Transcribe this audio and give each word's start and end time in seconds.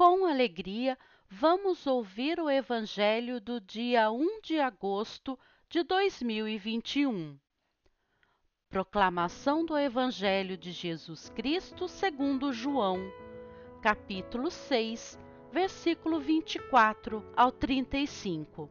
com 0.00 0.24
alegria, 0.24 0.96
vamos 1.28 1.86
ouvir 1.86 2.40
o 2.40 2.48
Evangelho 2.48 3.38
do 3.38 3.60
dia 3.60 4.10
1 4.10 4.40
de 4.40 4.58
agosto 4.58 5.38
de 5.68 5.82
2021. 5.82 7.38
Proclamação 8.70 9.62
do 9.62 9.76
Evangelho 9.76 10.56
de 10.56 10.72
Jesus 10.72 11.28
Cristo 11.28 11.86
segundo 11.86 12.50
João, 12.50 12.98
capítulo 13.82 14.50
6, 14.50 15.18
versículo 15.52 16.18
24 16.18 17.22
ao 17.36 17.52
35. 17.52 18.70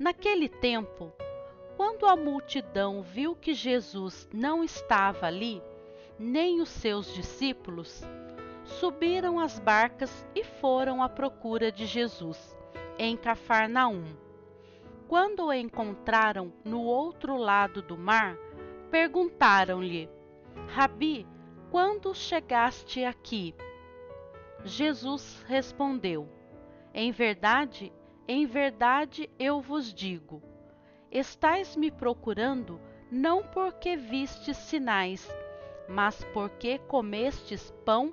Naquele 0.00 0.48
tempo, 0.48 1.12
quando 1.76 2.06
a 2.06 2.16
multidão 2.16 3.02
viu 3.02 3.36
que 3.36 3.54
Jesus 3.54 4.28
não 4.34 4.64
estava 4.64 5.26
ali, 5.26 5.62
nem 6.18 6.60
os 6.60 6.70
seus 6.70 7.14
discípulos, 7.14 8.02
subiram 8.68 9.38
as 9.38 9.58
barcas 9.58 10.26
e 10.34 10.44
foram 10.44 11.02
à 11.02 11.08
procura 11.08 11.72
de 11.72 11.86
Jesus, 11.86 12.56
em 12.98 13.16
Cafarnaum. 13.16 14.04
Quando 15.08 15.46
o 15.46 15.52
encontraram 15.52 16.52
no 16.64 16.82
outro 16.82 17.36
lado 17.36 17.80
do 17.80 17.96
mar, 17.96 18.36
perguntaram-lhe: 18.90 20.08
Rabi, 20.68 21.26
quando 21.70 22.14
chegaste 22.14 23.04
aqui? 23.04 23.54
Jesus 24.64 25.42
respondeu: 25.48 26.28
Em 26.92 27.10
verdade, 27.10 27.92
em 28.26 28.46
verdade 28.46 29.30
eu 29.38 29.60
vos 29.60 29.94
digo: 29.94 30.42
estais 31.10 31.74
me 31.74 31.90
procurando 31.90 32.80
não 33.10 33.42
porque 33.42 33.96
vistes 33.96 34.56
sinais, 34.58 35.26
mas 35.88 36.22
porque 36.34 36.78
comestes 36.80 37.72
pão 37.84 38.12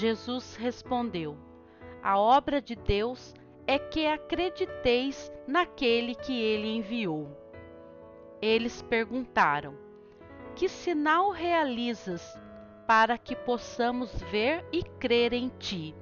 Jesus 0.00 0.56
respondeu: 0.56 1.36
A 2.02 2.18
obra 2.18 2.62
de 2.62 2.74
Deus 2.74 3.34
é 3.66 3.78
que 3.78 4.06
acrediteis 4.06 5.30
naquele 5.46 6.14
que 6.14 6.40
ele 6.40 6.68
enviou. 6.68 7.28
Eles 8.40 8.80
perguntaram: 8.80 9.76
Que 10.56 10.70
sinal 10.70 11.28
realizas 11.28 12.34
para 12.86 13.18
que 13.18 13.36
possamos 13.36 14.10
ver 14.22 14.64
e 14.72 14.82
crer 14.82 15.34
em 15.34 15.50
ti? 15.50 15.94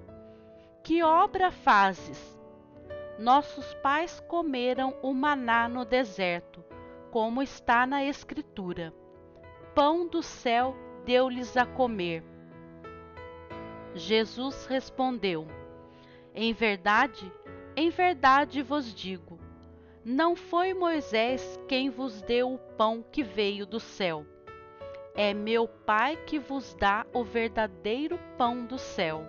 Que 0.84 1.02
obra 1.02 1.50
fazes? 1.50 2.38
Nossos 3.18 3.74
pais 3.82 4.20
comeram 4.28 4.94
o 5.02 5.12
maná 5.12 5.68
no 5.68 5.84
deserto, 5.84 6.64
como 7.10 7.42
está 7.42 7.84
na 7.84 8.04
Escritura. 8.04 8.94
Pão 9.74 10.06
do 10.06 10.22
céu 10.22 10.76
deu-lhes 11.04 11.56
a 11.56 11.66
comer. 11.66 12.37
Jesus 13.94 14.66
respondeu: 14.66 15.46
Em 16.34 16.52
verdade, 16.52 17.32
em 17.76 17.90
verdade 17.90 18.62
vos 18.62 18.94
digo, 18.94 19.38
não 20.04 20.34
foi 20.34 20.72
Moisés 20.74 21.58
quem 21.68 21.90
vos 21.90 22.22
deu 22.22 22.54
o 22.54 22.58
pão 22.58 23.04
que 23.12 23.22
veio 23.22 23.66
do 23.66 23.78
céu. 23.78 24.24
É 25.14 25.34
meu 25.34 25.66
Pai 25.66 26.16
que 26.26 26.38
vos 26.38 26.74
dá 26.74 27.04
o 27.12 27.24
verdadeiro 27.24 28.18
pão 28.36 28.64
do 28.64 28.78
céu. 28.78 29.22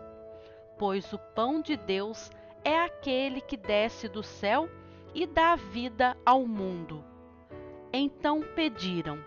Pois 0.78 1.12
o 1.12 1.18
pão 1.18 1.62
de 1.62 1.76
Deus 1.76 2.32
é 2.64 2.80
aquele 2.80 3.42
que 3.42 3.58
desce 3.58 4.08
do 4.08 4.24
céu 4.24 4.70
e 5.14 5.26
dá 5.26 5.56
vida 5.56 6.16
ao 6.26 6.46
mundo. 6.46 7.04
Então 7.92 8.42
pediram: 8.56 9.20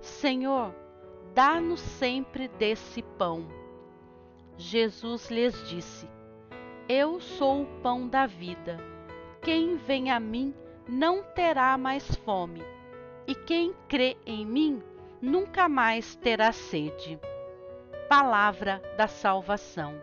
Senhor, 0.00 0.72
dá-nos 1.34 1.80
sempre 1.80 2.48
desse 2.48 3.02
pão. 3.02 3.55
Jesus 4.58 5.30
lhes 5.30 5.68
disse: 5.68 6.08
Eu 6.88 7.20
sou 7.20 7.62
o 7.62 7.80
pão 7.82 8.08
da 8.08 8.26
vida. 8.26 8.78
Quem 9.42 9.76
vem 9.76 10.10
a 10.10 10.18
mim 10.18 10.54
não 10.88 11.22
terá 11.22 11.76
mais 11.76 12.14
fome, 12.16 12.62
e 13.26 13.34
quem 13.34 13.74
crê 13.88 14.16
em 14.24 14.46
mim 14.46 14.82
nunca 15.20 15.68
mais 15.68 16.16
terá 16.16 16.52
sede. 16.52 17.20
Palavra 18.08 18.80
da 18.96 19.06
salvação. 19.06 20.00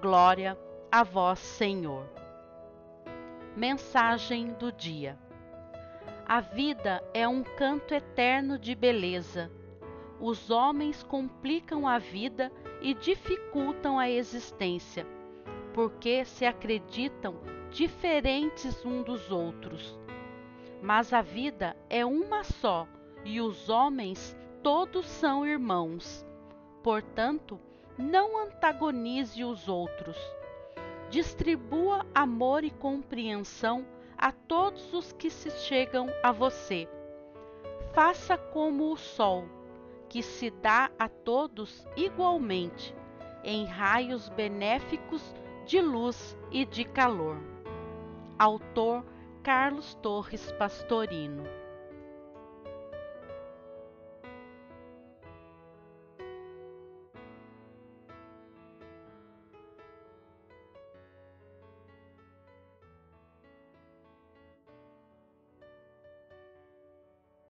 Glória 0.00 0.58
a 0.90 1.02
vós, 1.02 1.38
Senhor. 1.38 2.06
Mensagem 3.56 4.52
do 4.54 4.70
dia. 4.70 5.18
A 6.26 6.40
vida 6.40 7.02
é 7.12 7.26
um 7.26 7.42
canto 7.42 7.94
eterno 7.94 8.58
de 8.58 8.74
beleza. 8.74 9.50
Os 10.24 10.50
homens 10.50 11.02
complicam 11.02 11.84
a 11.84 11.98
vida 11.98 12.52
e 12.80 12.94
dificultam 12.94 13.98
a 13.98 14.08
existência, 14.08 15.04
porque 15.74 16.24
se 16.24 16.46
acreditam 16.46 17.40
diferentes 17.72 18.86
um 18.86 19.02
dos 19.02 19.32
outros. 19.32 19.98
Mas 20.80 21.12
a 21.12 21.22
vida 21.22 21.76
é 21.90 22.06
uma 22.06 22.44
só 22.44 22.86
e 23.24 23.40
os 23.40 23.68
homens 23.68 24.36
todos 24.62 25.06
são 25.06 25.44
irmãos. 25.44 26.24
Portanto, 26.84 27.58
não 27.98 28.38
antagonize 28.38 29.42
os 29.42 29.68
outros. 29.68 30.16
Distribua 31.10 32.06
amor 32.14 32.62
e 32.62 32.70
compreensão 32.70 33.84
a 34.16 34.30
todos 34.30 34.94
os 34.94 35.10
que 35.10 35.28
se 35.28 35.50
chegam 35.50 36.06
a 36.22 36.30
você. 36.30 36.88
Faça 37.92 38.38
como 38.38 38.92
o 38.92 38.96
sol 38.96 39.61
que 40.12 40.22
se 40.22 40.50
dá 40.50 40.90
a 40.98 41.08
todos 41.08 41.88
igualmente, 41.96 42.94
em 43.42 43.64
raios 43.64 44.28
benéficos 44.28 45.22
de 45.66 45.80
luz 45.80 46.36
e 46.50 46.66
de 46.66 46.84
calor. 46.84 47.38
Autor 48.38 49.06
Carlos 49.42 49.94
Torres 50.02 50.52
Pastorino 50.58 51.61